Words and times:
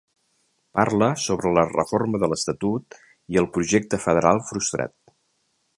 Parla 0.77 1.09
sobre 1.23 1.51
la 1.57 1.65
reforma 1.73 2.23
de 2.23 2.31
l’estatut 2.31 2.99
i 3.35 3.41
el 3.43 3.49
projecte 3.59 4.01
federal 4.07 4.45
frustrat. 4.49 4.97